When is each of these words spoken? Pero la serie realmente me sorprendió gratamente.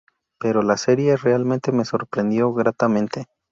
Pero 0.39 0.63
la 0.63 0.77
serie 0.77 1.15
realmente 1.15 1.71
me 1.71 1.85
sorprendió 1.85 2.51
gratamente. 2.55 3.27